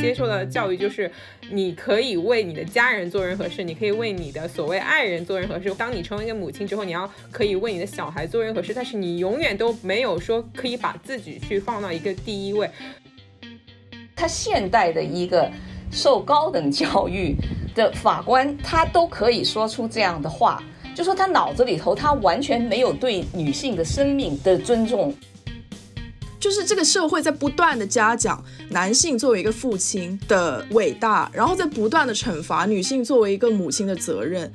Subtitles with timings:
[0.00, 1.10] 接受的教育就是
[1.50, 5.72] 你可以为你的家人做任何事，你可以为你的所谓爱人做任何事。
[5.74, 12.70] 当你成为一个母亲之后，你要可以为你的小孩做任何事，但是你永远都没有说可以把自己去放到一个第一位。
[14.14, 15.50] 他现代的一个
[15.90, 17.36] 受高等教育
[17.74, 20.62] 的法官，他都可以说出这样的话，
[20.94, 25.14] 就说他脑子里头他完全没有对女性的生命的尊重。
[26.38, 34.52] 就是这个社会在不断的嘉奖男性作为一个父亲的伟大，然后在不断的惩罚女性作为一个母亲的责任。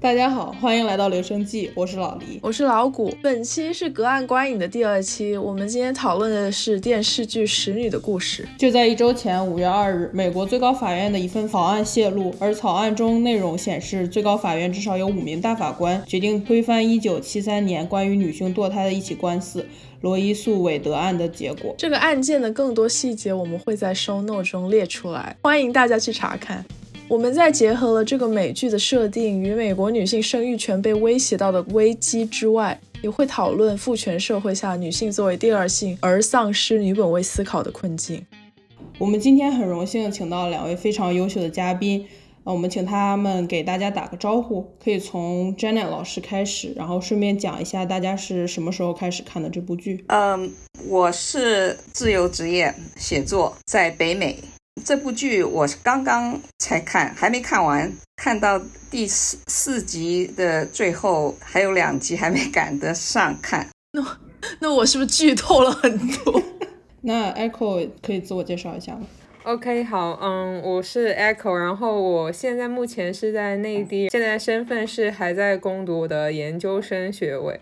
[0.00, 3.16] 大家好，欢迎来到留声记，我是老黎，我是老谷。
[3.22, 8.42] 本期是隔岸观影的第二期，我们今天讨论的是电视剧《使女的故事》。
[8.60, 19.64] 就在一周前，五月二日，美国最高法院的一份草案泄露，而草案中内容显示，最高法院至少有五名大法官决定推翻一九七三年关于女性堕胎的一起官司——
[20.04, 21.74] 罗伊诉韦德案的结果。
[21.78, 26.62] 这个案件的更多细节我们会在 show note 中列出来，欢迎大家去查看。
[27.08, 38.22] 我们在结合了这个美剧的设定与美国女性生育权被威胁到的危机之外，也会讨论父权社会下女性作为第二性而丧失女本位思考的困境。
[38.98, 42.06] 我们今天很荣幸请到两位非常优秀的嘉宾，
[42.44, 50.04] 呃，我们请他们给大家打个招呼，可以从 Janet 老师开始，然后顺便讲一下大家是什么时候开始看的这部剧。
[50.08, 50.52] 嗯，
[50.86, 54.38] 我是自由职业写作，在北美。
[54.84, 63.66] 这部剧我是刚刚才看，还没看完，看到第四四集的最后，还有两集还没 赶得上看。
[63.92, 64.18] 那
[64.60, 66.42] 那我是不是剧透了很多？
[67.00, 69.06] 那 Echo 可以自我介绍一下吗
[69.44, 77.60] ？OK，好，嗯，我是 Echo，然后我现在目前是在内地，现在身份是还在攻读我的研究生学位。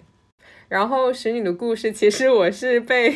[0.69, 3.15] 然后使女的故事，其实我是被。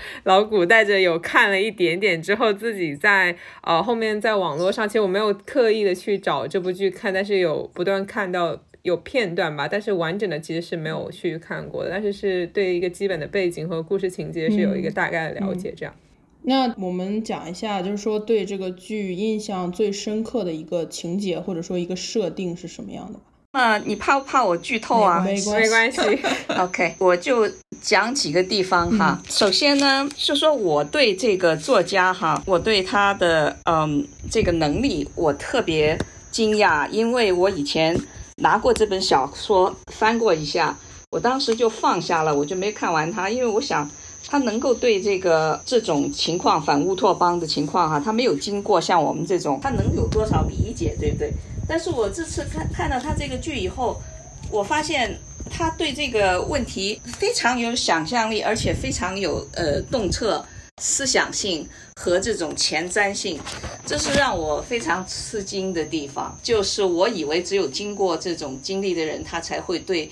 [0.22, 15.74] 老古带着有看了一点点之后，自己在呃后面在网络上，其实我没有刻意的去找这部剧看，但是有不断看到有片段吧，但是完整的其实是没有去看过的，但是是对一个基本的背景和故事情节是有一个大概的了解。
[15.76, 15.92] 这样，
[16.48, 23.20] 那我们讲一下，就是说对这个剧印象最深刻的一个情节或者说一个设定是什么样的？
[23.52, 25.20] 啊，你怕不怕我剧透啊？
[25.20, 26.00] 没关系。
[26.58, 27.46] OK，我就
[27.82, 29.20] 讲几个地方哈。
[29.28, 35.98] 首先呢，是说我对这个作家哈，我对他的嗯这个能力，我特别
[36.30, 37.94] 惊讶，因为我以前
[38.36, 40.78] 拿过这本小说翻过一下，
[41.10, 43.90] 我当时就放下了，我就没看完它，因为我想
[44.26, 51.32] 他能够对这个这种情况反乌托邦的情况哈，他没有经过像我们这种，他能有多少理解，对不对？
[51.68, 54.00] 但是我这次看看到他这个剧以后，
[54.50, 55.18] 我发现
[55.50, 60.44] 他对这个问题非常有想象力，而且非常有呃洞彻
[60.80, 63.38] 思想性和这种前瞻性，
[63.84, 66.38] 这是让我非常吃惊的地方。
[66.42, 70.10] 就是我以为只有经过这种经历的人，他才会对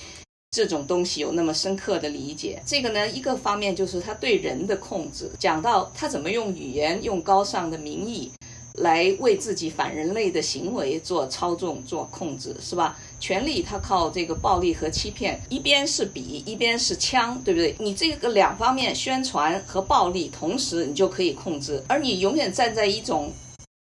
[0.56, 2.62] 这种东西有那么深刻的理解。
[2.64, 8.32] 这个呢，一个方面就是他对人的控制，讲到他怎么用语言，用高尚的名义。
[8.76, 12.98] 来为自己反人类的行为做操纵、做控制，是吧？
[13.20, 17.74] 权力它靠这个暴力和欺骗，一边是笔，一边是枪，对不对？
[17.78, 23.32] 你这个两方面宣传和暴力，同时你就可以控制，而你永远站在一种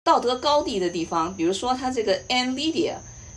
[0.04, 1.36] 道德高地的地方。
[1.36, 2.94] 比如说他这个 Anne Lydia，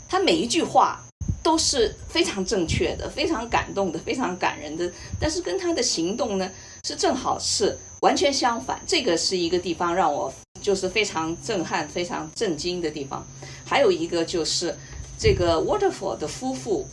[0.07, 1.03] 他每一句话
[1.43, 6.49] 都是非常正确的、非常感动的、非常感人的，但是跟他的行动呢，
[6.83, 8.81] 是正好是完全相反。
[8.85, 10.33] 这个是一个地方让我。
[10.61, 13.25] 就是非常震撼、非常震惊的地方。
[13.65, 14.75] 还有一个就是
[15.17, 16.85] 这个 Waterfall 的夫妇，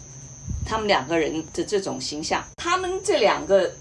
[0.65, 3.75] 他们两个人的这种形象，他们这两个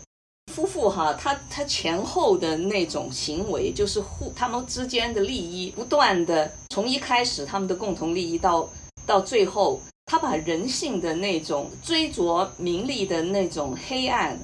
[0.52, 8.68] 夫妇哈，他他前后的那种行为，就是互他们之间的利益不断的从一开始他们的共同利益到
[9.06, 14.38] 到最后，他把人性的那种追逐名利的那种黑暗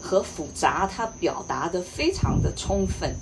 [0.00, 3.14] 和复杂，他表达的非常的充分。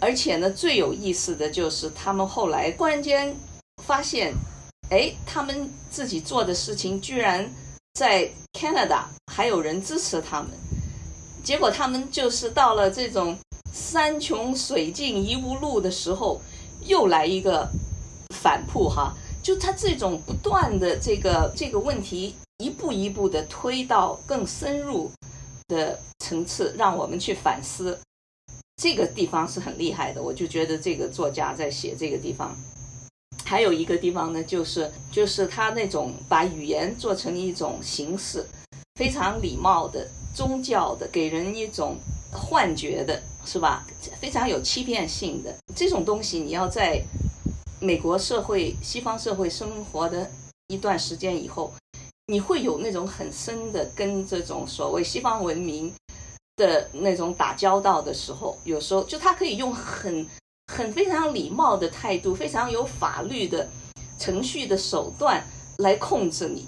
[0.00, 3.34] 而且呢，最有意思的就是他们后来突然间
[3.82, 4.34] 发现，
[4.90, 7.50] 哎，他们自己做的事情居然
[7.94, 10.50] 在 Canada 还有人支持他们。
[11.42, 13.36] 结果他们就是到了这种
[13.72, 16.40] 山穷水尽疑无路的时候，
[16.84, 17.66] 又来一个
[18.34, 19.14] 反扑哈，
[19.44, 25.10] 就他这种不断的这个这个问题一步一步的推到更深入
[25.68, 27.98] 的层次，让我们去反思。
[28.82, 32.56] 这个地方是很厉害的，我就觉得这个作家在写这个地方，
[33.44, 38.46] 还有一个地方呢，就是就是他那种把语言做成一种形式，
[38.94, 41.98] 非常礼貌的宗教的，给人一种
[42.32, 43.86] 幻觉的，是吧？
[44.18, 47.00] 非常有欺骗性的这种东西，你要在
[47.84, 50.26] 美国社会、西方社会生活的
[50.68, 51.70] 一段时间以后，
[52.28, 55.92] 你会有那种很深的跟这种所谓西方文明
[56.56, 60.26] 的那种打交道的时候，有时候就他可以用很
[60.72, 63.68] 很非常礼貌的态度，非常有法律的
[64.18, 65.44] 程序的手段
[65.76, 66.66] 来控制你，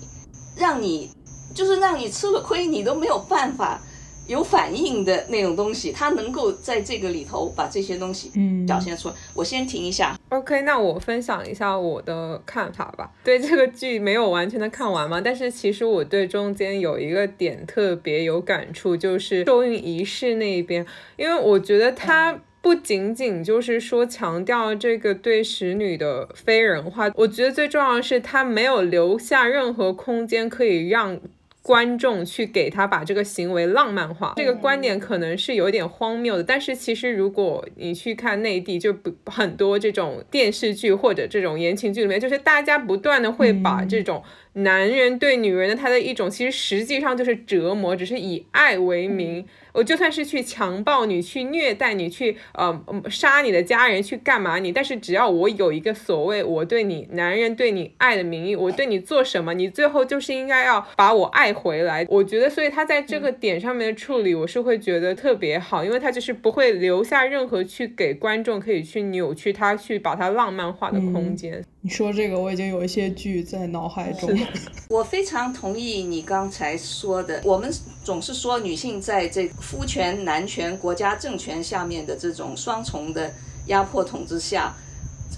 [0.54, 1.10] 让你
[1.54, 3.80] 就是让你吃了亏，你都没有办法。
[4.26, 9.14] 有反应的那种东西，他能够在这个里头把这些东西嗯表现出来。
[9.34, 13.10] 我先停一下，OK，那我分享一下我的看法吧。
[13.22, 20.84] 对这个剧没有完全的看完嘛，但是其实我对中间有一个点特别有感触，就是受孕仪式那一边，
[21.16, 31.20] 因为我觉得它不仅仅就是说强调这个对使女的非人化，我觉得最重要的是它没有留下任何空间可以让。
[31.66, 36.44] 观众去给他把这个行为浪漫化，这个观点可能是有点荒谬的。
[36.44, 44.22] 但是其实如果你去看内地，就不很多这种电视剧或者这种言情剧里面，就是大家不断的会把这种
[44.52, 49.44] 男人对女人的他的一种，其实实际上就是折磨，只是以爱为名。
[49.76, 54.72] 我就算是去强暴你，去虐待你，去呃杀你的家人，去干嘛你？
[54.72, 62.06] 但是只要我有一个所谓我对你男人对你爱的名义，我对你做什么，你最后就是应该要把我爱回来。
[62.08, 71.62] 我觉得，所以他在这个点上面的处理，我是会觉得特别好，因为他就是不会留下任何去给观众可以去扭曲他，去把它浪漫化的空间。
[71.86, 74.28] 你说这个，我已经有一些剧在脑海中。
[74.90, 77.72] 我非常同意你刚才说的，我们
[78.02, 79.46] 总是说女性在这。
[79.60, 83.32] 夫权、男权、国家政权下面的这种双重的
[83.66, 84.74] 压迫统治下，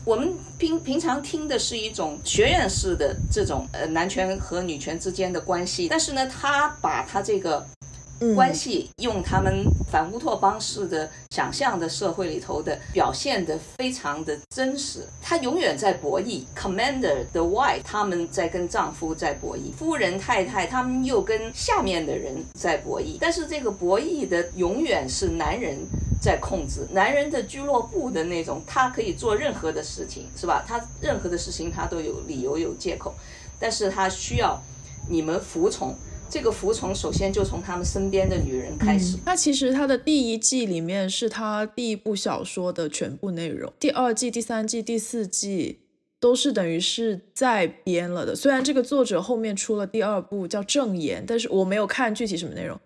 [0.07, 7.67] 我们平平常听的是一种学院式的这种呃男权和女权之间的关系，但是呢，他把他这个。
[8.35, 16.43] 关系用他们反乌托邦式的想象的社会里头的表现的非常的真实，他永远在博弈。
[16.57, 25.79] Commander 的 wife 他们在跟丈夫在博弈，夫人太太他们又跟下面的人在博弈，但是这个博弈的永远是男人
[26.21, 30.65] 在控制，男人的俱乐部的那种，他可以做任何的事情，是吧？
[30.67, 33.15] 他任何的事情他都有理由有借口，
[33.61, 34.61] 但是他需要
[35.09, 35.95] 你们服从。
[36.31, 39.17] 这个服从首先就从他们身边的女人开始。
[39.25, 45.81] 那其实他的第一季里面是他第一部小说的全部内容，第二季、第三季、第四季
[46.21, 48.35] 都是等于是在编了的。
[48.37, 52.79] 虽然这个作者后面出了第二部叫《正言》，但是我没有看具体什么内容。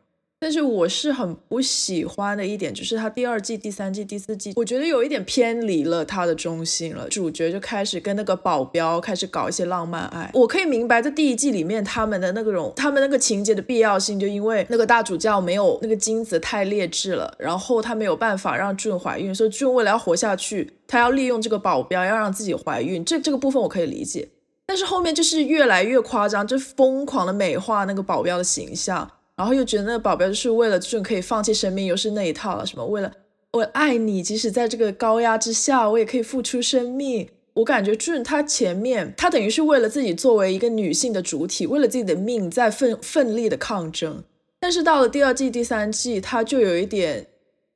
[0.43, 7.09] 但是我是很不喜欢的一点，就是他第二季、第三季、第四季，我觉得有一点偏离了他的中心了。
[7.09, 10.29] 主角就开始跟那个保镖开始搞一些浪漫爱。
[10.35, 23.05] 我可以明白在第一季里面他们的那个种他们那个情节的必要性，就因为那个大主教没有那个精子太劣质了，然后他没有办法让俊怀孕，所以俊为了要活下去，他要利用这个保镖要让自己怀孕。
[23.05, 24.29] 这这个部分我可以理解，
[24.67, 29.09] 但是后面就是越来越夸张，就疯狂的美化那个保镖的形象。
[29.37, 32.67] 然后又觉得那个保镖就是为了俊可以放弃生命，又是那一套了。
[32.67, 33.13] 什么为了
[33.53, 37.29] 我爱你，即使在这个高压之下，我也可以付出生命。
[37.55, 44.25] 我感觉俊他前面他等于是为了自己作为一个女性的主体，为了自己的命在奋奋力的抗争。
[44.59, 47.27] 但是到了第二季、第三季，他就有一点，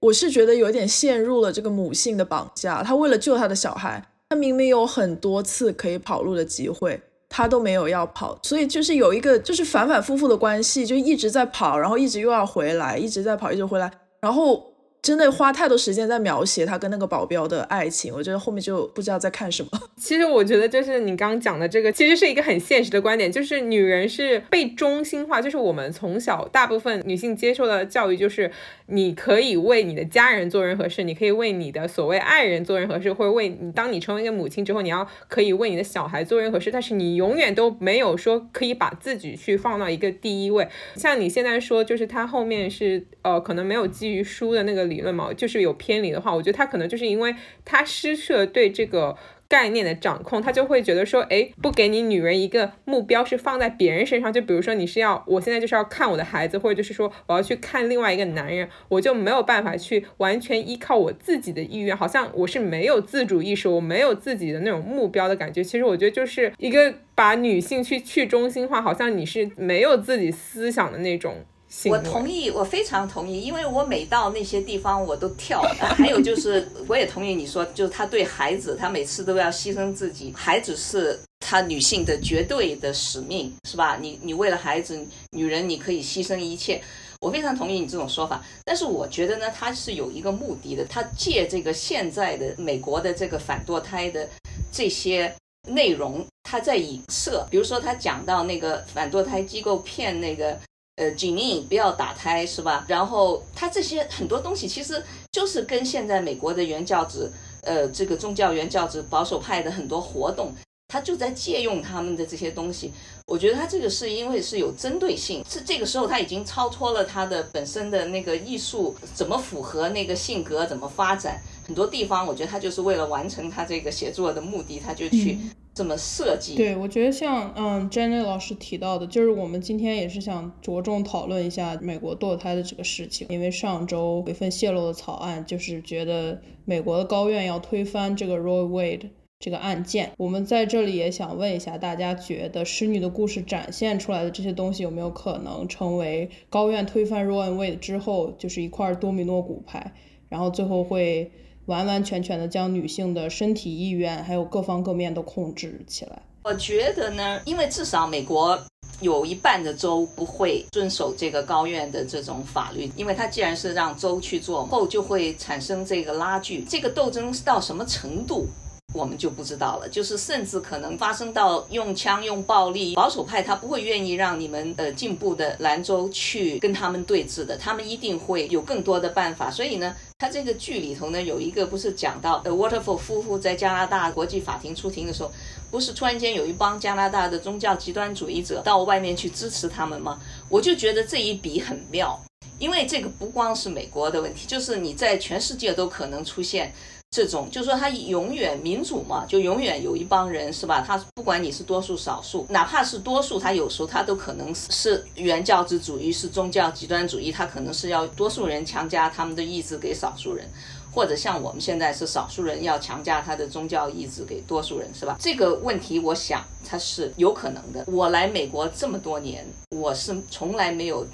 [0.00, 2.82] 我是觉得有点陷入了这个母性的绑架。
[2.82, 7.00] 他为了救他的小孩，他明明有很多次可以跑路的机会。
[7.28, 13.90] 他都没有要跑，所以就是有一个就是反反复复的关系，就一直在跑，然后一直又要回来，一直在跑，一直回来，
[14.20, 14.75] 然后。
[15.02, 19.70] 真的花太多时间在描写他跟那个保镖的爱情，我觉得后面就不知道在看什么。
[19.96, 28.50] 其实我觉得就是你刚刚讲的这个，其实是一个很现实的观点，就是女人是被中心化，就是我们从小大部分女性接受的教育，就是
[28.86, 40.66] 你可以为你的家人做任何事，你可以为你的所谓爱人做任何事，或者为你当你成为一个母亲之后，你要可以为你的小孩做任何事，但是你永远都没有说可以把自己去放到一个第一位。
[40.96, 44.95] 像你现在说，就是他后面是呃，可能没有基于书的那个理。
[44.96, 47.34] 理论嘛，就是有偏离的话，我觉得他可能就是因为
[47.64, 49.16] 他失去了对这个
[49.48, 65.62] 概念的掌控，他就会觉得说，哎，不给你女人一个目标是放在别人身上，就比如说你是要，我现在就是要看我的孩子，或者就是说我要去看另外一个男人，我就没有办法去完全依靠我自己的意愿，好像我是没有自主意识，我没有自己的那种目标的感觉。
[65.62, 71.44] 其实我觉得就是一个把女性去去中心化，好像你是没有自己思想的那种。
[71.84, 75.60] 我同意，我非常同意，因为我每到那些地方我都跳。
[75.78, 83.98] 还有就是，我也同意你说，就是他对孩子，他每次都要牺牲自己，孩子是他女性的绝对的使命，是吧？
[84.00, 84.98] 你你为了孩子，
[85.32, 86.82] 女人你可以牺牲一切。
[87.20, 94.28] 我非常同意你这种说法，但是我觉得呢，他是有一个目的的，他借这个现在的美国的这个反堕胎的
[94.72, 95.34] 这些
[95.68, 100.58] 内容，他在影射，比如说他讲到那个反堕胎机构骗那个。
[100.96, 102.84] 呃，禁令不要打胎是吧？
[102.88, 107.30] 然后他这些很多东西其实就是跟现在美国的原教旨，
[107.62, 110.54] 呃，这个宗教原教旨保守派的很多活动，
[110.88, 112.92] 他就在借用他们的这些东西。
[113.26, 125.36] 我觉得他这个是因为是有针对性，是这个时候他已经超脱了他的本身的那个艺术怎么符合那个性格怎么发展，很多地方我觉得他就是为了完成他这个写作的目的，他就去。
[125.74, 126.54] 这么设计？
[126.54, 140.12] 对，我觉得像嗯，Jenny 老师提到的，就是我们今天也是想着重讨论一下美国堕胎的这个事情，因为上周有一份泄露的草案，就是觉得美国的高院要推翻这个 Roe Wade 这个案件。
[140.16, 149.92] 我们在这里也想问一下大家，觉得《使女的故事》展现出来的这些东西有没有可能成为高院推翻 Roe Wade 之后，就是一块多米诺骨牌，
[150.30, 151.30] 然后最后会？
[151.66, 156.22] 完完全全的将女性的身体意愿还有各方各面都控制起来。
[156.44, 158.58] 我觉得呢，因为至少美国
[159.00, 166.64] 有一半的州不会遵守这个高院的这种法律，因为它既然是让州去做，后就会产生这个拉锯。
[166.68, 168.46] 这个斗争到什么程度？
[168.94, 179.50] 我们就不知道了，就是甚至可能发生到用枪用暴力，保守派他不会愿意让你们呃进步的兰州去跟他们对峙的，他们一定会有更多的办法。
[179.50, 185.30] 所以呢，他这个剧里头呢有一个不是讲到呃 Waterford 夫妇在加拿大国际法庭出庭的时候，
[185.70, 190.18] 不是突然间有一帮加拿大的宗教极端主义者到外面去支持他们吗？
[190.48, 192.18] 我就觉得这一笔很妙，
[192.58, 196.72] 因为这个不光是美国的问题，就是你在全世界都可能出现。
[197.10, 200.84] 这种就是说，他永远民主嘛，就永远有一帮人是吧？
[200.86, 210.46] 他不管你是多数少数，哪怕是多数，他有时候他都可能是原教旨主义，是宗教极端主义，他可能是要多数人强加他们的意志给少数人，
[210.92, 215.16] 或者像我们现在是少数人要强加他的宗教意志给多数人，是吧？
[215.18, 217.82] 这个问题，我想它是有可能的。
[217.86, 221.06] 我来美国这么多年，我是从来没有。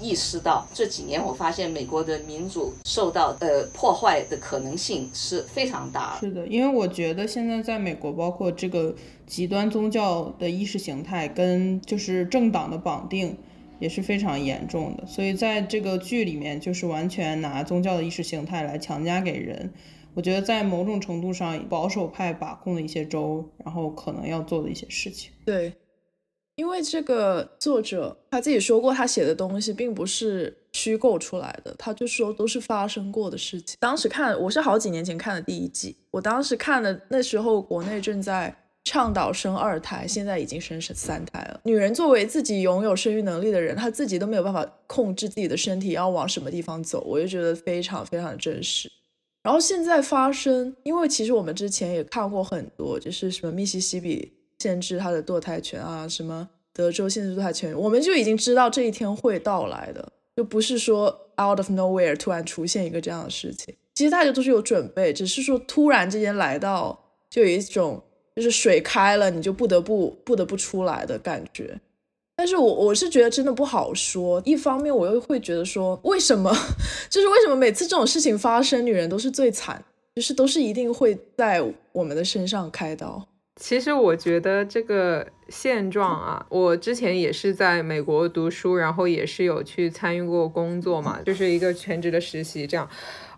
[0.00, 6.18] 意识到这几年，我发现美国的民主受到呃破坏的可能性是非常大。
[6.20, 8.94] 是的，因为我觉得现在在美国，包括这个
[9.26, 13.36] 极端宗教的意识形态跟就是政党的绑定
[13.78, 15.06] 也是非常严重的。
[15.06, 19.72] 所以在这个剧里面，就是完全拿宗教的意识形态来强加给人。
[20.14, 25.30] 我觉得在某种程度上，保守派把控的一些州，然后可能要做的一些事情。
[25.44, 25.72] 对。
[26.56, 33.76] 因为这个作者他自己说过，他写的东西并不是虚构出来的，他就说都是发生过的事情。
[33.78, 41.60] 当时看我是好几年前看的第一季，我当时看的那时候国内正在倡导生二胎，现在已经生三胎了。
[41.64, 48.90] 女人作为自己拥有生育能力的人，她自己都没有办法控制自己的身体要往什么地方走，我就觉得非常非常的真实。
[49.42, 54.32] 然后现在发生，因为其实我们之前也看过很多，就是什么密西西比。
[54.58, 61.06] 限制他的堕胎权啊，什么德州限制堕胎权，我们就已经知道这一天会到来的，就不是说
[61.40, 63.74] out of nowhere 突然出现一个这样的事情。
[63.94, 66.98] 其实大家都是有准备，只是说突然之间来到，
[67.30, 68.02] 就有一种
[68.34, 71.80] 就是水开了，你就不得不不得不出来的感觉。
[72.36, 74.42] 但是我我是觉得真的不好说。
[74.44, 76.54] 一方面我又会觉得说，为什么
[77.08, 79.82] 就是为什么每次这种事情发生，女人都是最惨，
[80.14, 83.26] 就是都是一定会在我们的身上开刀。
[83.58, 92.66] 其实我觉得这个现状啊，我之前也是在美国读书，然后也是有去参与过工作嘛，就是一个全职的实习。
[92.66, 92.88] 这样，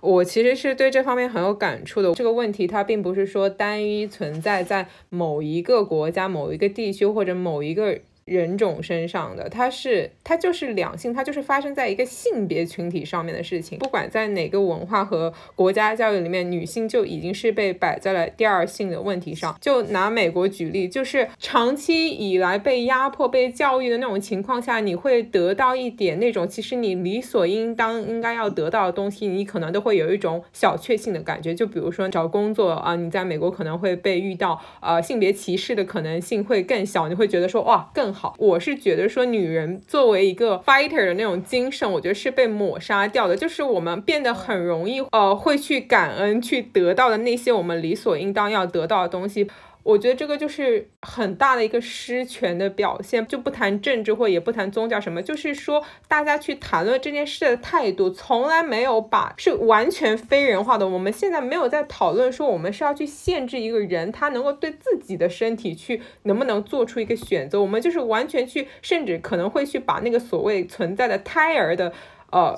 [0.00, 2.12] 我其实是对这方面很有感触的。
[2.14, 8.00] 这个问题它并不是说单一存在在某一个国家、某一个地区或者某一个。
[8.28, 13.78] 人种身上的，它是它就是两性，它就是发生在一个性别群体上面的事情。
[13.78, 19.56] 不管在哪个文化和国家教育里面，女性就已经是被摆在了第二性的问题上。
[19.60, 31.54] 就拿美国举例，就是长期以来被压迫、被教育的那种情况下，你会得到一点那种其实你理所应当应该要得到的东西，你可能都会有一种小确幸的感觉。
[31.54, 38.17] 就比如说找工作啊，你在美国可能会被遇到呃性别歧视的可能性会更小，你会觉得说哇更。
[38.18, 43.36] 好，我是觉得说，女人作为一个 fighter 的那种精神，我觉得是被抹杀掉的。
[43.36, 49.48] 就是我们变得很容易，呃，会去感恩，去得到的那些我们理所应当要得到的东西。
[49.88, 60.86] 我觉得这个就是很大的一个失权的表现，就不谈政治或也不谈宗教什么，就是说大家去谈论这件事的态度，从来没有把是完全非人化的。
[60.86, 71.94] 我们现在没有在讨论说我们是要去限制一个人他能够对自己的身体去能不能做出一个选择，我们就是完全去，甚至可能会去把那个所谓存在的胎儿的
[72.30, 72.54] 呃。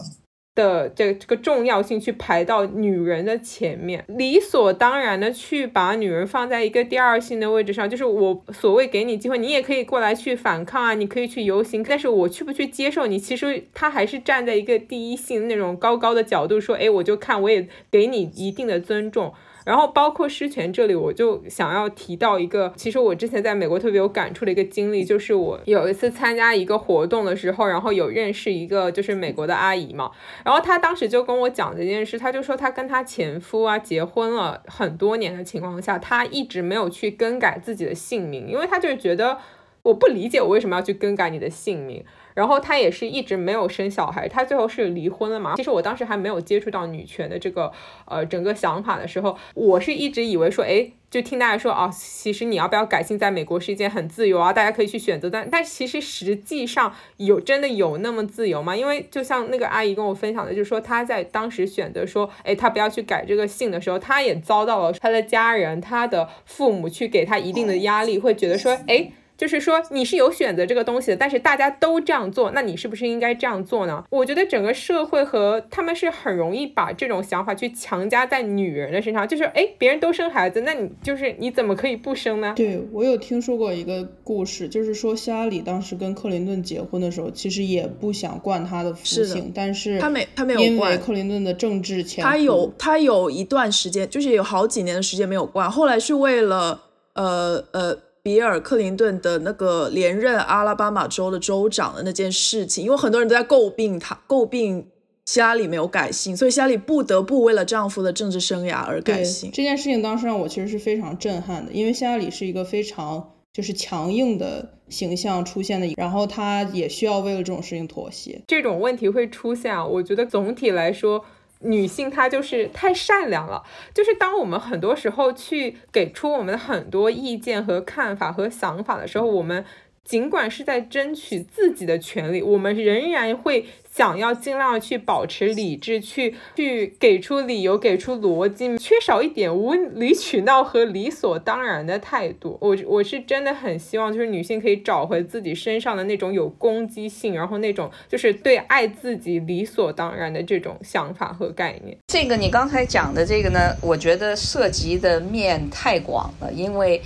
[0.54, 19.32] 的这这个重要性去排到女人的前面，理所当然的去把女人放在一个第二性的位置上，就是我所谓给你机会，你也可以过来去反抗啊，你可以去游行，但是我去不去接受你，其实他还是站在一个第一性那种高高的角度说，哎，我就看我也给你一定的尊重。
[19.64, 30.10] 然后包括失权这里，我就想要提到一个，其实我之前在美国特别有感触的一个经历，就是我有一次参加一个活动的时候，然后有认识一个就是美国的阿姨嘛，
[30.44, 39.38] 然后她当时就跟我讲这件事，她就说她跟她前夫啊结婚了很多年的情况下，她一直没有去更改自己的姓名，因为她就是觉得
[39.82, 42.04] 我不理解我为什么要去更改你的姓名。
[42.34, 45.54] 然后他也是一直没有生小孩，他最后是离婚了嘛。
[45.56, 47.72] 其实我当时还没有接触到女权的这个
[48.06, 55.28] 呃整个想法的时候，我是一直以为说，哎，就听大家说啊，其实你要不要改姓，在美国是一件很自由啊，大家可以去选择。
[55.28, 58.76] 但但其实实际上有真的有那么自由吗？
[58.76, 69.12] 因为就像那个阿姨跟我分享的，就是说她在当时选择说，哎，她不要去改这个姓的时候，她也遭到了她的家人、她的父母去给她一定的压力，会觉得说，哎。
[69.40, 74.04] 就是说你是有选择这个东西的，但是大家都这样做，那你是不是应该这样做呢？
[74.10, 82.52] 我觉得整个社会和他们是很容易把这种想法去强加在女人的身上，就是哎，别人都生孩子，那你就是你怎么可以不生呢？
[82.54, 96.82] 对我有听说过一个故事，就是说希拉里当时跟克林顿结婚的时候，其实也不想惯他的父姓，但是他没他没有因为克林顿的政治前他有他有一段时间，就是有好几年的时间没有惯，后来是为了
[97.14, 97.96] 呃呃。
[98.22, 104.88] 比尔·克林顿的那个连任阿拉巴马州的州长的那件事情，因为很多人都在诟病他，诟病
[105.24, 109.50] 希拉里没有改姓，所以希拉里不得不为了丈夫的政治生涯而改姓。
[109.52, 118.42] 这件事情当时让我其实是非常震撼的，因为希拉里是一个非常就是强硬的形象出现的，然后她也需要为了这种事情妥协。
[118.46, 121.24] 这种问题会出现啊，我觉得总体来说。
[121.60, 123.62] 女性她就是太善良了，
[123.94, 129.64] 就是当我们很多时候去给出我们的很多意见和看法和想法的时候，我们。
[130.04, 142.58] 尽管是在争取自己的权利，我们仍然会想要尽量去保持理智，去去给出理由，给出逻辑，缺少一点无理取闹和理所当然的态度。
[142.60, 151.96] 我我是真的很希望，就是女性可以找回自己身上的那种有攻击性，然后那种就是对爱自己理所当然的这种想法和概念。
[152.08, 157.00] 这个你刚才讲的这个呢，我觉得涉及的面太广了，因为。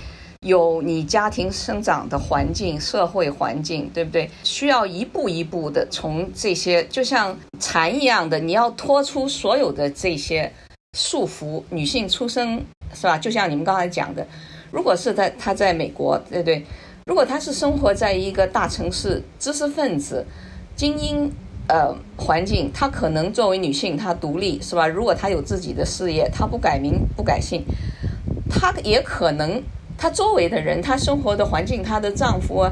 [0.44, 4.30] 有你家庭生长的环境、社会环境，对不对？
[4.42, 10.52] 需要一步一步的从这些，就像蚕一样的，你要脱出所有的这些
[10.98, 11.62] 束缚。
[11.70, 13.16] 女性出生是吧？
[13.16, 14.26] 就像你们刚才讲的，
[14.70, 16.62] 如果是在她在美国，对不对？
[17.06, 20.26] 如果她是生活在一个大城市、知识分子、
[20.76, 21.32] 精英
[21.68, 24.86] 呃环境，她可能作为女性，她独立是吧？
[24.86, 27.64] 如果她有自己的事业，她不改名不改姓，
[28.50, 29.62] 她也可能。
[29.96, 32.70] 她周围的人，她生活的环境，她的丈夫啊，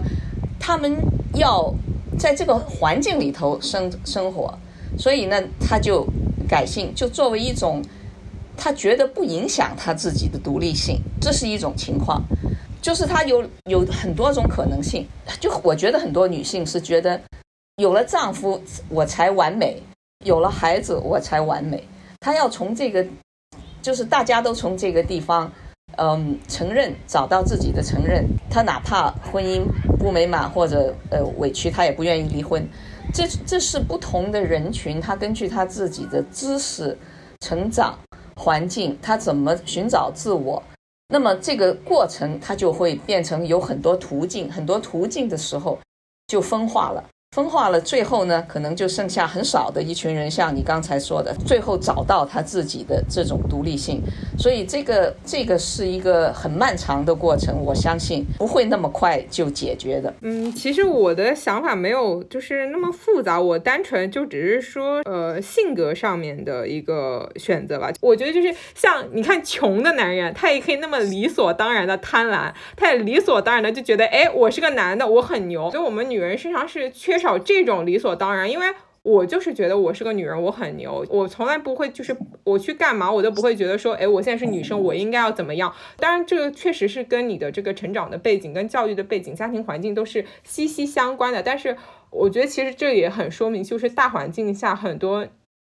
[0.61, 0.97] 他们
[1.35, 1.73] 要
[2.19, 4.53] 在这个环境里头生生活，
[4.99, 6.07] 所以呢，她就
[6.49, 7.83] 改姓，就作为一种，
[8.57, 12.23] 她觉得不影响她自己的独立性，这是一种情况，
[12.83, 15.07] 就是她有有很多种可能性。
[15.41, 17.21] 就我觉得很多女性是觉得，
[17.77, 19.83] 有了丈夫我才完美，
[20.25, 21.83] 有了孩子我才完美，
[22.21, 23.07] 她要从这个，
[23.81, 25.51] 就是大家都从这个地方。
[25.99, 29.63] 嗯，承认找到自己的承认，他哪怕婚姻
[29.99, 32.67] 不美满或者呃委屈，他也不愿意离婚。
[33.13, 36.97] 这这是不同的人群，他根据他自己的知识、
[37.41, 37.99] 成长
[38.37, 40.63] 环境，他怎么寻找自我，
[41.09, 45.79] 那么这个过程他就会变成有很多途径，很多途径的时候
[46.27, 47.05] 就分化了。
[47.33, 54.03] 分化了，最后呢，可能就剩下很少的一群人，像你刚才说的，最后找到他自己的这种独立性。
[54.39, 60.13] 所以这个这个是一个很漫长的过程，我相信不会那么快就解决的。
[60.21, 67.91] 嗯，其实我的想法没有就是那么复杂，我单纯就只是说，呃，性格上面的一个选择吧。
[68.03, 75.71] 我觉得就是像你看，穷的男人他也可以那么理所当然的贪婪，他也理所当然的就觉得，哎，我是个男的，我很牛。
[75.71, 77.22] 所以我们女人身上是缺。
[77.23, 78.67] 少这种理所当然，因为
[79.05, 85.75] 我就是觉得我是个女人，我很牛，我从来不会就是我去干嘛，我都不会觉得说，哎，我现在是女生，我应该要怎么样？
[85.97, 91.43] 当然，这个确实是跟你的这个成长的背景、跟教育的背景、家庭环境都是息息相关的。
[91.43, 91.77] 但是，
[92.11, 95.27] 我觉得其实这也很说明，就是大环境下很多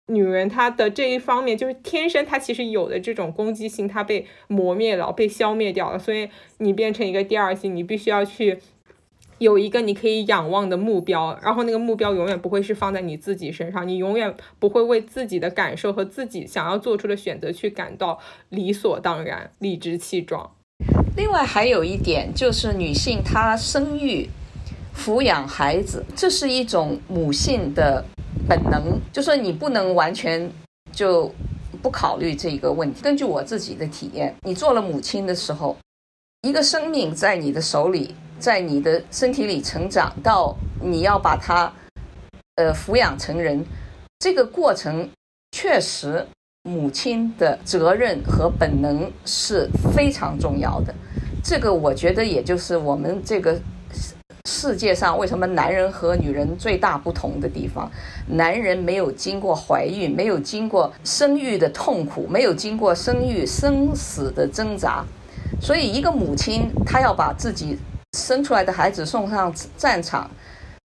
[0.08, 6.00] 女人她的这一方面，就是天生她其实有的这种攻击性，她被磨灭了，被消灭掉了。
[6.00, 6.30] 所以
[6.60, 8.60] 你变成一个第二性，你必须要去。
[9.40, 18.20] 有一个你可以仰望的目标，然后那个目标永远不会是放在你自己身上，你永远不会为自己的感受和自己想要做出的选择去感到
[18.50, 20.50] 理所当然、理直气壮。
[21.16, 24.28] 另外还有一点就是，女性她生育、
[24.96, 28.04] 抚养孩子，这是一种母性的
[28.48, 30.52] 本能，就说你不能完全
[30.92, 31.32] 就
[31.82, 33.02] 不考虑这个问题。
[33.04, 35.78] 根据我自己的体验，你做了母亲的时候，
[36.42, 38.16] 一个生命在你的手里。
[38.40, 41.72] 在你的身体里成长，到你要把它，
[42.56, 43.66] 呃，抚养成人，
[44.20, 45.10] 这个过程
[45.52, 46.26] 确实，
[46.64, 50.94] 母亲的责任和本能是非常重要的。
[51.44, 53.60] 这个我觉得，也就是我们这个
[54.48, 57.90] 世界上为什么男人和女人最大不同的地方。
[58.28, 65.06] 男人没有经过怀孕，没有经过生育的痛苦，没有经过生育生死的挣扎，
[65.62, 67.78] 所以一个母亲她要把自己。
[68.18, 70.30] 生出来的孩子送上战场，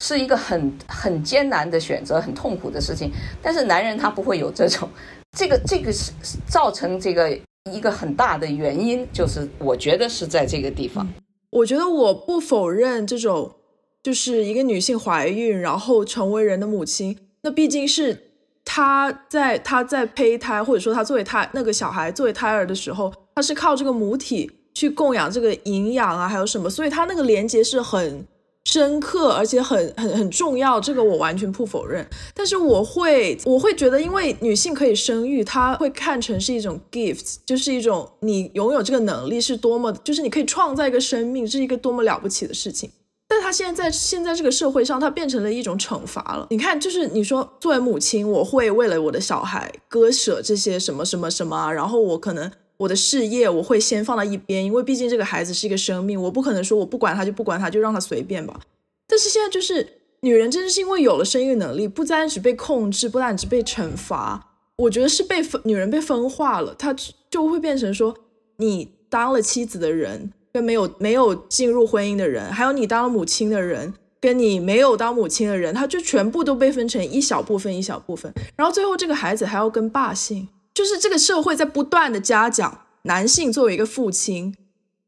[0.05, 3.11] 是一个很很艰难的选择，很痛苦的事情。
[3.40, 4.88] 但是男人他不会有这种，
[5.37, 6.12] 这个这个是
[6.47, 7.37] 造成这个
[7.73, 11.09] 一个很大的原因，就是我觉得是在这个地方。
[11.51, 13.57] 我觉得我不否认这种，
[14.03, 18.33] 就是一个女性怀孕然后成为人的母亲，那毕竟是
[18.64, 24.51] 她在她在胚胎或者说她作为胎那个小孩作为胎儿的时候，她是靠这个母体。
[24.75, 26.71] 去供养这个营养啊，还有什么？
[26.71, 28.27] 所以它那个连接是很
[28.65, 30.81] 深刻，而且很很很重要。
[30.81, 32.07] 这个我完全不否认。
[32.35, 42.91] 但是我会我会觉得，因为女性可以生育，她会看成是一种 gift，就是一种你拥有这个能力是多么，就是你可以创造一个生命，是一个多么了不起的事情。
[43.29, 46.47] 但她现在在现在这个社会上，它变成了一种惩罚了。
[46.51, 52.51] 你看，就是你说作为母亲，我会为了我的小孩割舍这些什么什么什么，然后我可能。
[52.79, 58.61] 我的事业我会先放到一边，因为毕竟这个孩子是一个生命，我不可能说我不管他就不管他，就让他随便吧。
[59.07, 59.87] 但是现在就是
[60.23, 66.95] 女人，真的是因为有了生育能力，不单只被控制，不单只被惩罚，我觉得是被分女人被分化了，她
[67.31, 68.15] 就会变成说，
[68.57, 80.49] 你当了妻子的人，跟没有没有进入婚姻的人，还有你当了母亲的人，跟你没有当母亲的人，他就全部都被分成一小部分一小部分，然后最后这个孩子还要跟爸姓。
[80.75, 84.55] 就是这个社会在不断的嘉奖男性作为一个父亲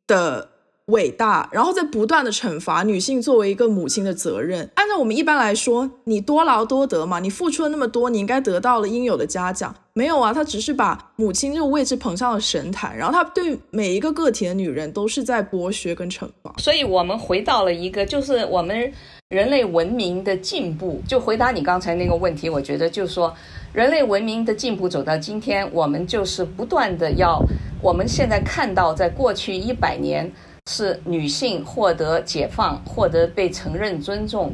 [0.07, 0.51] 的
[0.87, 4.71] 伟大，然后在不断的惩罚女性作为一个母亲的责任。
[4.75, 9.75] 按照我们一般来说，你多劳多得嘛，你付出了那么多，你应该得到了应有的嘉奖。
[9.95, 16.53] 没有啊，他只是把母亲这个位置捧上了神坛，然后他对每一个个体的女人都是在剥削跟惩罚。
[16.59, 18.93] 所以我们回到了一个，就是我们
[19.35, 21.03] 人类文明的进步。
[21.09, 23.35] 就回答你刚才那个问题，我觉得就是说。
[23.73, 27.43] 人类文明的进步走到今天，我们就是不断的要。
[27.83, 30.31] 我们现在看到，在过去一百年，
[30.71, 34.53] 是女性获得解放、获得被承认、尊重。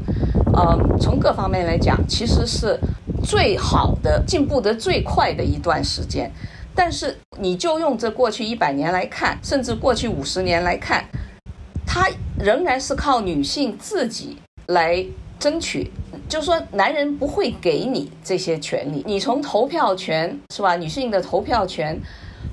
[0.55, 2.81] 呃，从各方面来讲，其实是
[3.23, 6.33] 最好的、进步的最快的一段时间。
[6.75, 11.05] 但是，你就用这过去一百年来看，甚至过去五十年来看，
[11.87, 14.39] 它仍然是靠女性自己
[14.71, 15.05] 来
[15.39, 15.91] 争取。
[16.29, 19.03] 就是说，男人不会给你这些权利。
[19.05, 20.77] 你从投票权是吧？
[20.77, 22.01] 女性的投票权，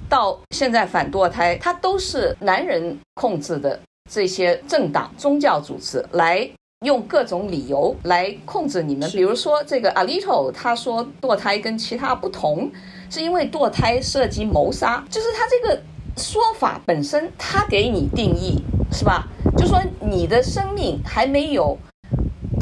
[0.09, 6.49] 到现在反堕胎，它都是男人控制的这些政党、宗教组织来
[6.81, 9.07] 用各种理由来控制你们。
[9.11, 12.71] 比如说，这个 Alito 他说堕胎跟其他不同，
[13.11, 15.05] 是因为堕胎涉及谋杀。
[15.07, 15.79] 就是他这个
[16.15, 18.59] 说法本身，他给你定义
[18.91, 19.27] 是吧？
[19.55, 21.77] 就说你的生命还没有。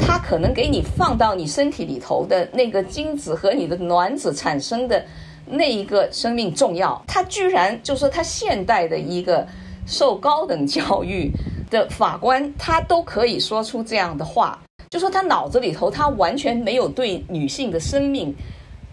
[0.06, 5.04] 它可能给你放到你身体里头的那个精子和你的卵子产生的
[5.44, 9.44] 那一个生命重要，他居然就是他现代的一个
[9.84, 11.32] 受高等教育
[11.68, 14.56] 的法官，他都可以说出这样的话，
[14.88, 18.32] 就说他脑子里头他完全没有对女性的生命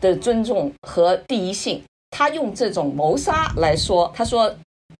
[0.01, 4.51] 的尊重和第一性，他用这种谋杀来说，他说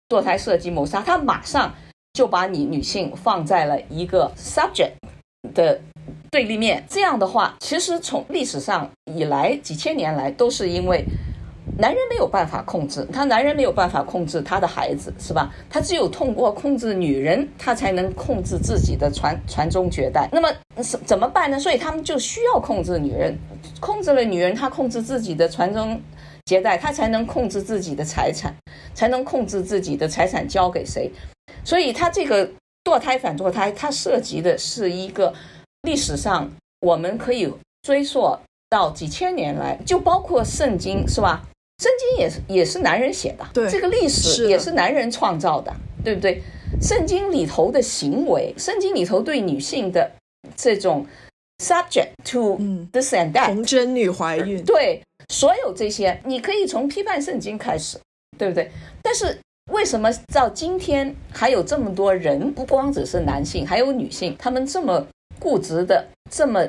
[0.08, 1.74] 堕胎涉及谋杀，他马上
[2.14, 4.92] 就把你女性放在了一个 subject
[5.56, 5.82] 的。
[6.34, 11.06] 对立面，这样的话，其实从历史上以来几千年来都是因为
[11.78, 15.54] 男人没有办法控制，他男人没有办法控制他的孩子，是吧？
[15.70, 20.28] 他只有通过控制女人，他才能控制自己的传传宗接代。
[20.32, 20.50] 那么
[20.82, 21.60] 怎怎么办呢？
[21.60, 23.38] 所以他们就需要控制女人，
[23.80, 26.02] 控制了女人，他控制自己的传宗
[26.46, 28.52] 接代，他才能控制自己的财产，
[28.96, 31.12] 才能控制自己的财产交给谁。
[31.64, 32.50] 所以他这个
[32.84, 35.32] 堕胎反堕胎，它涉及的是一个
[35.84, 38.38] 历史上我们可以追溯。
[38.70, 41.48] 到几千年来，就包括圣经，是吧？
[41.78, 45.72] 圣经也是也是男人写的，对，这个历史也是男人创造的，
[46.04, 46.42] 对不对？
[46.82, 50.12] 圣经里头的行为，圣经里头对女性的
[50.58, 51.06] 这种
[51.64, 52.58] subject to
[52.92, 58.00] this and that，童贞女怀孕，对，所有这些，你可以从批判圣经开始，
[58.40, 58.72] 对不对？
[59.04, 59.38] 但是
[59.72, 65.06] 为什么到今天还有这么多人，不光只是男性，还有女性，他们这么
[65.44, 66.66] 固执的，这么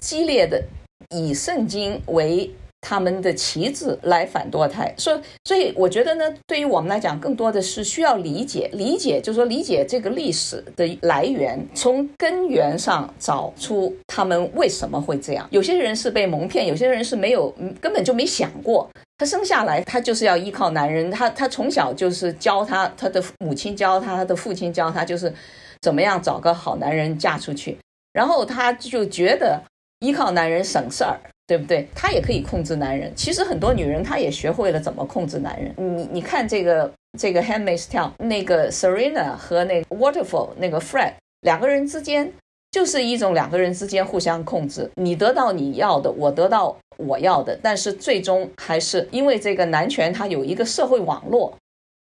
[0.00, 0.64] 激烈的？
[1.10, 15.46] 以圣经为他们的旗帜来反堕胎，所以，所以我觉得呢，对于我们来讲，更多的是需要理解，理解，就是说理解这个历史的来源，从根源上找出他们为什么会这样。
[15.50, 25.32] 有些人是被蒙骗，有些人是没有，根本就没想过，他生下来他就是要依靠男人，他他从小就是教他，他的母亲教他，他的父亲教他，就是
[25.80, 27.78] 怎么样找个好男人嫁出去，
[28.14, 29.62] 然后他就觉得。
[30.00, 31.88] 依靠男人省事儿，对不对？
[31.94, 33.10] 她也可以控制男人。
[33.16, 35.74] 其实很多女人她也学会了怎么控制男人。
[35.78, 42.30] 你你看这个这个《Handmaid's Tale》，那个 Serena 和那个 Waterfall 那个 Fred 两个人之间
[42.70, 44.90] 就是一种两个人之间互相控制。
[44.96, 51.56] 你得到你要的，我得到我要的，但是最终还是因为这个男权，他有一个社会网络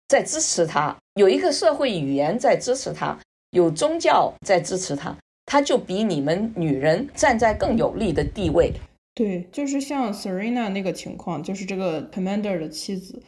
[0.09, 3.17] 在支持他，有一个社会语言在支持他，
[3.51, 5.15] 有宗教在支持他。
[5.53, 8.73] 他就比你们女人站在更有利的地位。
[9.13, 13.21] 对，就是像 Serena 那个情况，就是这个 Commander 的妻子，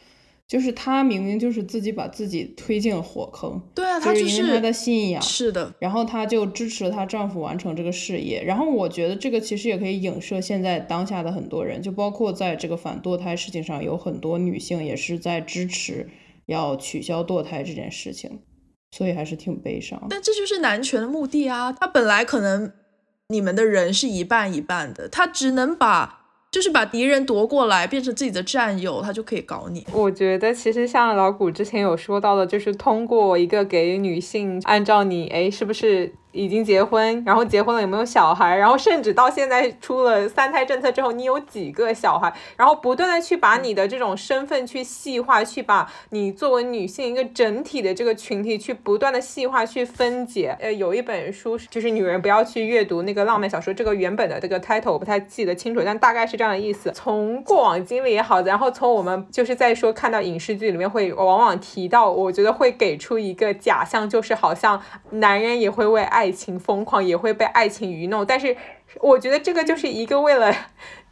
[0.48, 3.62] 就是她明明就是自己把自己推进了火坑。
[3.72, 5.22] 对啊，她就是因为她的信仰。
[5.22, 5.72] 是的。
[5.78, 8.42] 然后她就支持她丈夫完成这个事业。
[8.42, 16.08] 然后我觉得这个其实也可以影射现在当下的很多人，就包括在这个反堕胎事情上，有很多女性也是在支持
[16.46, 18.40] 要取消堕胎这件事情。
[18.90, 21.72] 所以还是挺悲伤，但这就是男权的目的啊！
[21.72, 22.72] 他本来可能
[23.28, 26.22] 你们的人是一半一半的，他只能把。
[26.48, 29.86] 就是把敌人夺过来，变成自己的战友，他就可以搞你。
[29.92, 50.56] 我觉得其实像老古之前有说到的，就是通过一个给女性按照你哎是不是已经结婚，然后结婚了有没有小孩，然后甚至到现在出了三胎政策之后，你有几个小孩，然后不断的去把你的这种身份去细化，去把你作为女性一个整体的这个群体去不断的细化去分解。
[50.60, 56.46] 呃，有一本书就是女人不要去阅读那个浪漫小说，这个原本的这个 title 我不太记得清楚，但大概是这样。
[56.46, 68.56] 的意思，从过往经历也好，然后从我们就是在说看到影视剧里面会往往提到，我觉得会给出一个假象，就是好像男人也会为爱爱情疯狂，也会被爱情愚弄，但是
[69.00, 70.52] 我觉得这个就是一个为了。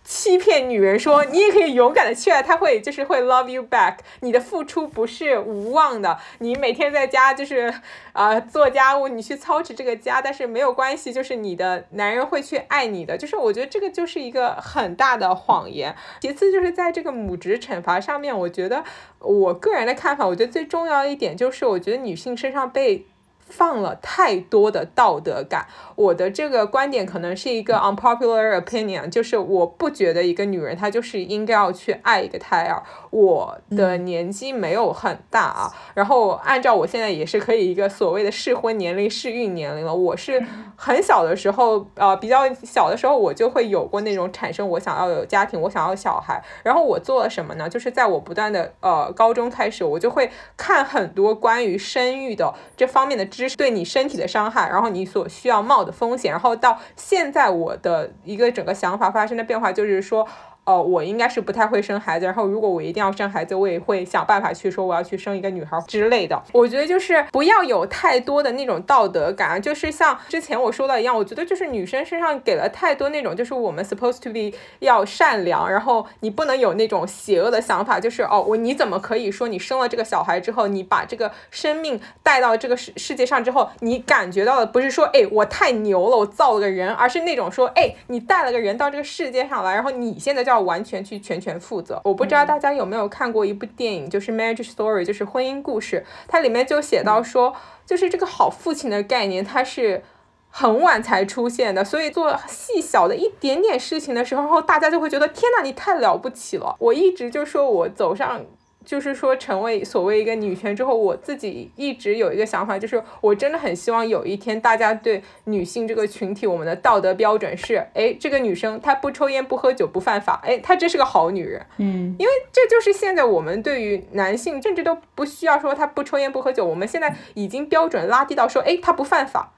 [0.07, 3.97] 欺骗女人说你也可以勇敢的去爱，他会就是会 love you back。
[4.21, 7.73] 你的付出不是无望的，你每天在家就是
[8.13, 13.17] 啊做家务，你去操持这个家，但是没有关系，就是你的男人会去爱你的。
[13.17, 15.97] 就是我觉得这个就是一个很大的谎言。
[16.21, 18.85] 其次就是在这个母职惩罚上面，我觉得
[19.21, 23.07] 我个人的看法，我觉得最重要一点就是，我觉得女性身上被。
[23.57, 32.83] 放了太多的道德感，我的这个观点可能是一个 unpopular opinion，就是我不觉得一个女人她就是应该要去爱一个胎儿。
[33.11, 39.95] 我的年纪没有很大啊，然后按照我现在也是可以一个所谓的适婚年龄、适孕年龄了。
[39.95, 46.43] 我是很小的时候，呃，比较小的时候我就会有过那种产生我想要有家庭，我想要小孩。
[46.65, 47.69] 然后我做了什么呢？
[47.69, 53.25] 就是在我不断的呃高中开始，我就会看很多关于生育的这方面的。
[53.35, 60.27] 知识对你身体的伤害，然后你所需要冒的风险，然后到现在我的一个整个想法发生的变化，就是说。
[60.65, 66.43] 哦，我应该是不太会生孩子，然后如果我一定要生孩子，我也会想办法去说我要去生一个女孩之类的。
[66.53, 90.54] 我觉得就是不要有太多的那种道德感，就是像之前我说的一样，我觉得就是女生身上给了太多那种，就是我们 supposed to be 要善良，然后你不能有那种邪恶的想法，就是哦，我你怎么可以说你生了这个小孩之后，你把这个生命带到这个世世界上之后，你感觉到的不是说哎我太牛了，我造了个人，而是那种说哎你带了个人到这个世界上来，然后你现在叫。
[90.61, 92.01] 完全去全权负责。
[92.05, 96.05] 我不知道大家有没有看过一部电影，就是《Marriage Story》，就是婚姻故事。
[96.29, 97.55] 它里面就写到说，
[97.87, 100.03] 就是这个好父亲的概念，它是
[100.51, 106.77] 很晚才出现的，所以做细小的一点点事情的时候，大家就会觉得天哪，你太了不起了。
[106.79, 108.45] 我一直就说我走上。
[108.85, 121.65] 就是说，成为所谓一个女权之后，我自己一直有一个想法，就是我真的很希望有一天，大家对女性这个群体，我们的道德标准是：哎，这个女生她不抽烟、不喝酒、不犯法，哎，她真是个好女人。
[121.79, 129.53] 嗯，因为这就是现在我们对于男性，甚至都不需要说她不抽烟、不喝酒，我们现在已经标准拉低到说，哎，她不犯法。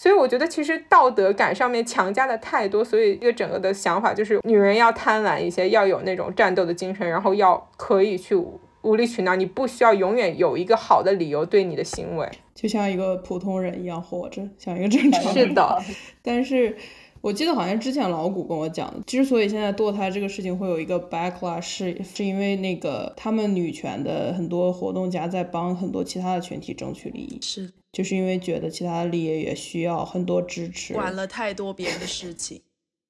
[0.00, 8.34] 所以我觉得，其实道德感上面强加的太多，所以一个整个的想法就是，女人要贪婪一些，要有那种战斗的精神，然后要可以去
[8.80, 15.34] 无理取闹，你不需要永远有一个好的理由对你的行为，就像一个普通人一样活着，像一个正常人。
[15.48, 15.82] 是的，
[16.24, 16.74] 但是
[17.20, 27.38] 我记得好像之前老谷跟我讲的，之所以现在堕胎这个事情会有一个 backlash，是是因为那个他们女权的很多活动家在帮很多其他的群体争取利益。
[27.42, 27.70] 是。
[27.92, 32.62] 就是因为觉得其他的利益也需要很多支持，管了太多别人的事情，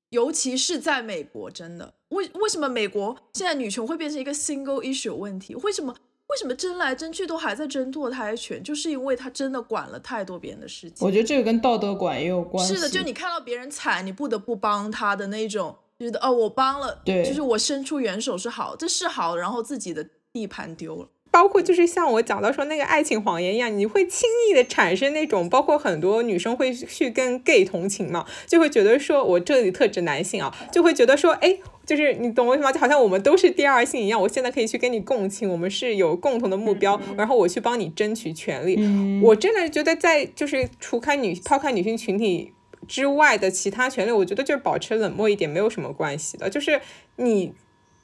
[0.09, 5.55] 尤其是在美国，真的为为什么美国现在女权会变成一个 single issue 问题？
[5.57, 5.95] 为什么
[6.29, 8.63] 为什么争来争去都还在争堕胎权？
[8.63, 11.07] 就是因为他真的管了太多别人的事情。
[11.07, 12.75] 我觉得这个跟道德管也有关系。
[12.75, 21.09] 是的，就你看到别人惨，你不得不帮他的那种，觉得哦，我帮了，对，就是我伸出援手是好，这是好，然后自己的地盘丢了。
[21.31, 32.73] 包括就是像我讲到说那个爱情谎言一样，你会轻易的产生那种，包括很多女生会去跟 gay 同情嘛，就会觉得说，我这里特指男性啊，就会觉得说，哎，就是你懂我意思吗？
[32.73, 38.77] 就好像我们都是第二性一样，我现在可以去跟你共情，我们是有共同的目标，然后我去帮你争取权利。
[39.23, 42.53] 我真的觉得在就是除开女抛开女性群体
[42.89, 46.81] 之外的其他权利，我觉得就是保持冷漠一点没有什么关系的，就是
[47.15, 47.53] 你。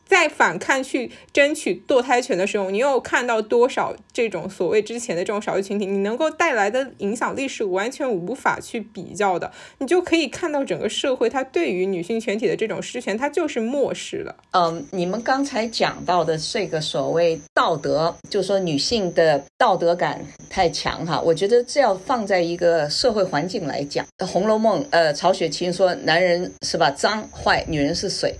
[0.06, 9.50] 在反抗去争取堕胎权的时候，你又看到多少这种所谓之前的这种少数群体，你能够带来的影响力是完全无法去比较的。
[9.78, 14.36] 你就可以看到整个社会，它对于女性群体的这种失权，它就是漠视了。
[14.52, 28.34] 嗯，你们刚才讲到的这个所谓道德，就说女性的道德感太强哈，我觉得这要放在一个社会环境来讲，《红楼梦》呃，曹雪芹说男人是吧脏坏，女人是水。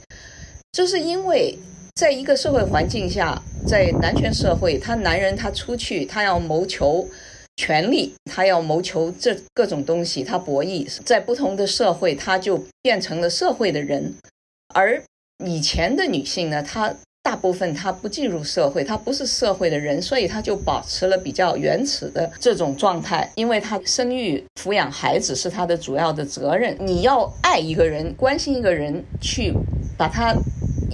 [0.76, 1.58] 就是因为
[1.94, 7.08] 在一个社会环境下，在男权社会，他男人他出去，他要谋求
[7.56, 10.86] 权利，他要谋求这各种东西，他博弈。
[11.02, 14.12] 在不同的社会，他就变成了社会的人。
[14.74, 15.02] 而
[15.42, 23.32] 以前的女性呢，她大部分她不进入社会，她不是社会的人，所以她就保持了比较原始的这种状态。
[23.36, 26.76] 因为她生育、抚养孩子是她的主要的责任。
[26.78, 29.54] 你要爱一个人，关心一个人，去
[29.96, 30.36] 把他。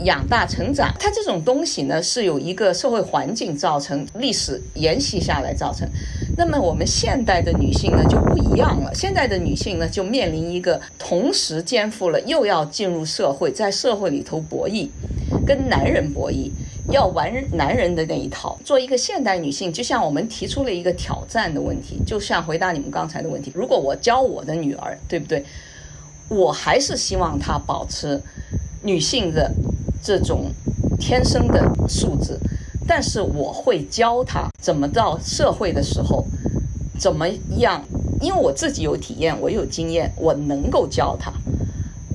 [0.05, 5.89] 养大成长，它这种东西呢，是有一个社会环境造成，历史沿袭下来造成。
[6.37, 14.89] 那么我们现代的女性呢就不一样了，现在的女性呢就面临一个同时肩负了又要进入社会，在社会里头博弈，
[15.47, 16.51] 跟男人博弈，
[16.91, 18.59] 要玩男人的那一套。
[18.65, 25.45] 做一个现代女性，就像我们提出了一个挑战的问题，就像回答你们刚才的问题，如果我教我的女儿，对不对？
[26.29, 28.19] 我还是希望她保持
[28.83, 29.51] 女性的。
[30.05, 30.51] 这种
[30.99, 32.37] 天生的素质，
[32.89, 36.27] 但是我会教他怎么到社会的时候
[36.99, 37.85] 怎么样，
[38.21, 41.33] 因为我自己有体验，我有经验，我能够教他。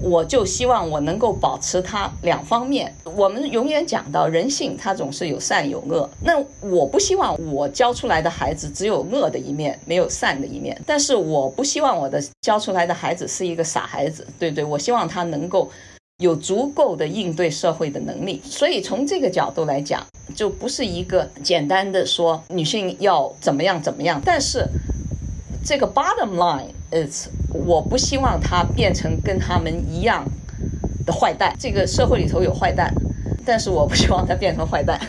[0.01, 2.93] 我就希望我能够保持他两方面。
[3.15, 6.09] 我们永远讲到人性，它总是有善有恶。
[6.21, 10.77] 那我不希望我教出来的孩子只有恶的一面，没有善的一面。
[10.85, 15.71] 但是我不希望我的教出来的孩子是一个傻孩子，对不对，我希望他能够。
[16.23, 20.03] 有足够的应对社会的能力，所以从这个角度来讲，
[20.35, 24.19] 就不是一个简单的说女性要怎么样怎么样。
[24.25, 24.67] 但是
[25.63, 30.25] 这个 bottom line is，我不希望她变成跟他们一样
[31.05, 31.55] 的坏蛋。
[31.59, 32.91] 这个社会里头有坏蛋，
[33.45, 34.99] 但是我不希望她变成坏蛋。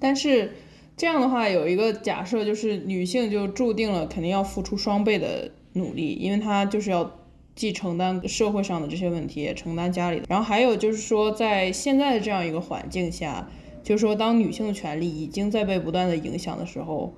[0.00, 0.50] 但是
[0.96, 7.12] 这样的话，有一个假设就是女性就注定了肯定要付出双倍的努力，因为她就是要。
[7.58, 10.26] 既承担社会上的这些问题，也承担家里的。
[10.28, 13.50] 然后还有就是说，在现在的这样一个环境下，
[13.82, 17.12] 就是说，当女性的权利已经在被不断的影响的时候，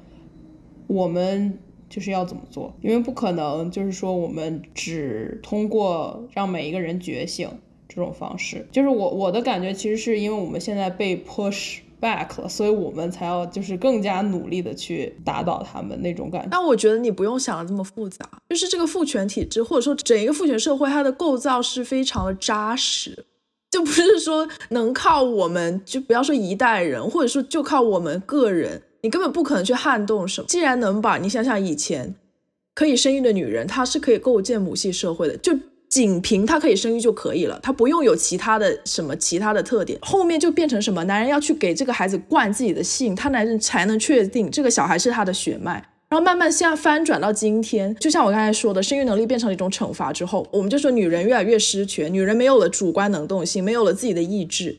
[0.86, 1.58] 我们
[1.90, 2.74] 就是要怎么做？
[2.80, 7.46] 因为不可能就是说，我们只通过让每一个人觉醒
[7.86, 8.66] 这种方式。
[8.72, 11.80] 就是我我的感觉，其实是因为我们现在被 push。
[12.00, 16.48] Back 了，所以我们才要就是更加努力的去打倒他们那种感觉。
[16.50, 23.24] 但我觉得你不用想的这么复杂，就是这个父权体制或者说整一个父权社会，它的构造是非常的扎实，
[23.70, 30.46] 就不是说能靠我们就不要说一代人，或者说就靠我们个人，你根本不可能去撼动什么。
[30.48, 32.14] 既然能把你想想以前。
[32.72, 35.52] 可以生育的女人，她是可以构建母系社会的，就
[35.90, 39.98] 仅凭她可以生育就可以了，她不用有其他的什么其他的特点。
[40.00, 45.84] 后面就变成什么，男人要去给这个孩子灌自己的姓，他男人才能确定这个小孩是他的血脉。
[46.08, 54.78] 然后慢慢现在翻转到今天，就像我刚才说的，生育能力变成了一种惩罚之后，我们就说女人越来越失权，女人没有了主观能动性，没有了自己的意志，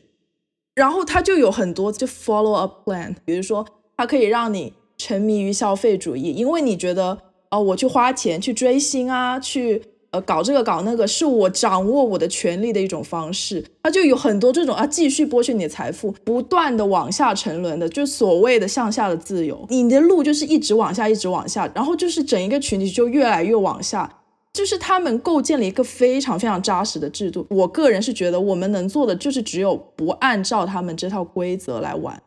[0.74, 7.18] 然后他就有很多就 follow up plan，比如说他可以让你沉迷于消费主义，因为你觉得
[7.50, 9.82] 哦，我去花钱去追星啊，去。
[10.12, 24.18] 呃，搞这个搞那个是我掌握我的权利的一种方式，它就有很多这种啊，继续剥削你的财富，不断的往下沉沦的，就所谓的向下的自由，你的路就是一直往下，一直往下，然后就是整一个群体就越来越往下，
[24.52, 27.46] 就是他们构建了一个非常非常扎实的制度。
[27.48, 32.22] 我个人是觉得，我们能做的就是只有不按照他们这套规则来玩，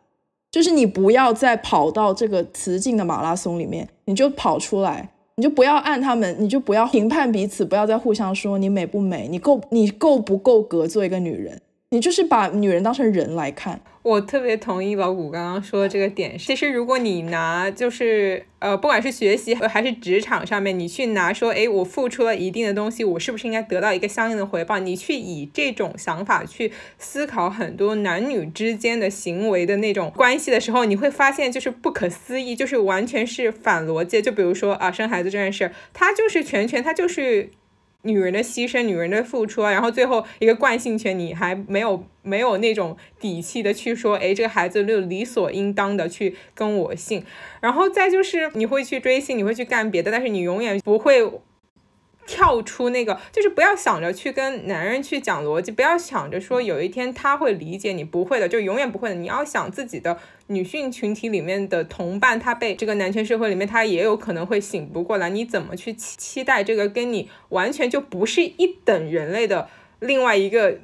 [0.49, 5.11] 就是你不要再跑到这个雌竞的马拉松里面，你就跑出来。
[5.37, 11.61] 你就不要按他们，你就不要评判彼此，不要再互相说你美不美，你够你够不够格做一个女人。
[11.95, 16.37] 你就是把女人当成人来看，我特别同意老谷刚刚说的这个点。
[16.37, 24.77] 其实如果你拿就是呃，不管是学习还是职场上面，你去拿说，哎，我付出了一定的东西，我是不是应该得到一个相应的回报？
[24.79, 34.21] 你去以这种想法去思考很多男女之间的行为的那种关系的时候，你会发现就是不可思议，就是完全是反逻辑。
[34.21, 37.51] 就比如说啊，生孩子这件事，它就是全权，它就是。
[38.05, 47.25] 女人的牺牲，女人的付出啊，然后最后一个惯性权，你还没有没有那种底气的去说，哎，这个孩子就理所应当的去跟我姓，
[47.59, 51.29] 然后再就是你会去追星，你会去干别的，但是你永远不会。
[52.25, 59.15] 跳出那个，就是不要想着去跟男人去讲逻辑，不要想着说有一天他会理解你，不会的，就永远不会的。
[59.15, 60.17] 你要想自己的
[60.47, 65.29] 女性群体里面的同伴，他被这个男权社会里面，他也有可能会醒不过来。
[65.29, 69.69] 你怎么去期待这个跟你完全就不是一等人类的
[69.99, 70.77] 另外一个，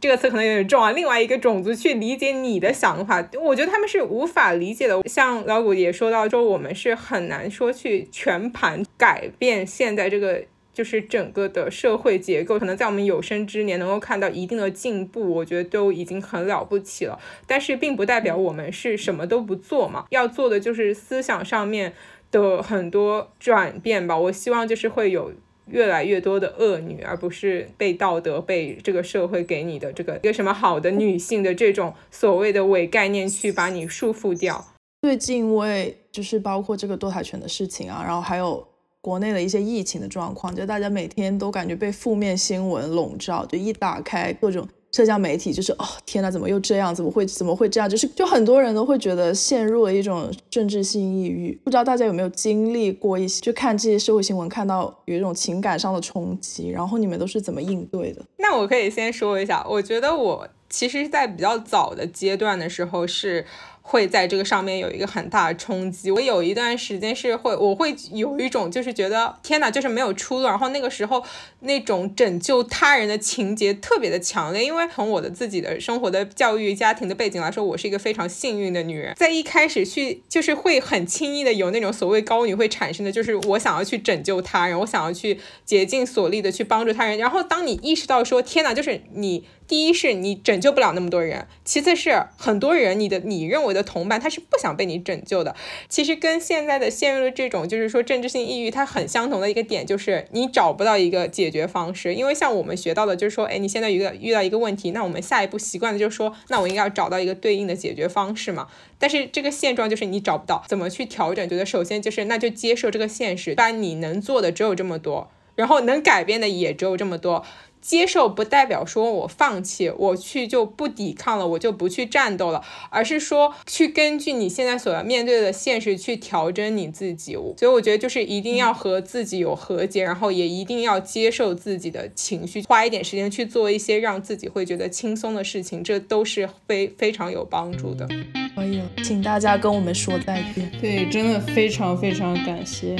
[0.00, 3.26] 这个词可能有点重啊，另外一个种族去理解你的想法？
[3.40, 5.00] 我觉得他们是无法理解的。
[5.08, 10.44] 像老谷也说到，说我们是很难说去全盘改变现在这个。
[10.78, 17.18] 就是整个的社会结构，可能在我们有生之年能够看到一定的进步，我觉得都已经很了不起了。
[17.48, 21.94] 但是并不代表我们是什么都不做嘛，要做的就是思想上面
[22.30, 24.16] 的很多转变吧。
[24.16, 25.32] 我希望就是会有
[25.66, 34.64] 越来越多的恶女，而不是被道德、被这个社会给你的这个一个什么好的女性的这种所谓的伪概念去把你束缚掉。
[35.02, 38.67] 最近我也就是包括这个堕胎权的事情啊，然后还有。
[39.08, 46.94] 国内的一些疫情的状况，就大家每天都感觉被负面新闻笼罩，就一打开各种社交媒体，就是哦天呐，怎么又这样？
[46.94, 47.88] 怎么会怎么会这样？
[47.88, 51.58] 就是就很多人都会觉得陷入了一种政治性抑郁。
[51.64, 58.22] 不知道大家有没有经历过一些，就看这些社会新闻，看到有一种情感上的冲击，然后你们都是怎么应对的？
[58.36, 63.46] 那我可以先说一下，我觉得我其实，在比较早的阶段的时候是。
[63.90, 66.10] 会在这个上面有一个很大的冲击。
[66.10, 70.44] 我有一段时间是会，我会有一种就是觉得天哪，就是没有出路。
[70.44, 71.24] 然后那个时候
[71.60, 79.14] 那种拯救他人的情节特别的强烈，因为从我的自己的生活的教育、家庭的背景来说，我是一个非常幸运的女人。
[79.16, 87.16] 在一开始去就是会很轻易的有那种所谓高女会产生的，就是我想要去拯救他人，我想要去竭尽所力的去帮助他人。
[87.16, 89.46] 然后当你意识到说天哪，就是你。
[89.68, 95.54] 第一是你拯救不了那么多人，其次是很多人你的你认为的同伴他是不想被你拯救的。
[95.90, 102.14] 其实跟现在的陷入了这种就是说政治性抑郁，它很相同的一个点就是你找不到一个解决方式。
[102.14, 108.68] 因为像我们学到的就是说，哎，你现在遇到遇到一个问题，那我们下一步习惯的就是说，那我应该要找到一个对应的解决方式嘛。
[108.98, 111.46] 但是这个现状就是你找不到，怎么去调整？
[111.46, 117.44] 觉得首先就是那就接受这个现实，但你能做的只有这么多，然后能改变的也只有这么多。
[117.80, 127.28] 接受不代表说我放弃，我去就不抵抗了，我就不去战斗了，而是说去根据你现在所要面对的现实去调整你自己。
[127.28, 138.08] 所以我觉得就是一定要和自己有和解，然后也一定要接受自己的情绪，花一点时间去做一些让自己会觉得轻松的事情，这都是非非常有帮助的。
[138.56, 140.70] 可以，请大家跟我们说再见。
[140.80, 142.96] 对，真的非常非常感谢。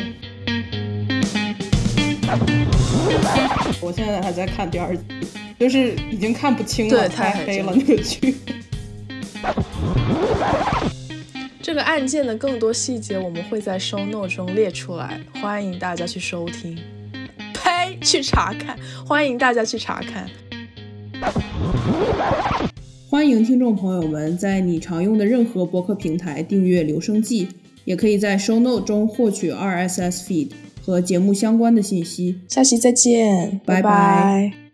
[3.81, 5.03] 我现在还在看第二集，
[5.59, 8.35] 就是已经看不清了，太黑了那个剧。
[11.63, 16.79] 这个案件的更多细节我们会在 show note 中列出来，欢迎大家去收听。
[17.55, 20.29] 呸，去查看，欢迎大家去查看。
[23.09, 27.47] 欢迎听众朋友们在你常用的任何博客平台订阅《留声记》，
[27.85, 30.51] 也可以在 show note 中获取 RSS feed。
[30.89, 32.41] 和节目相关的信息。
[32.49, 34.68] 下期再见，拜拜拜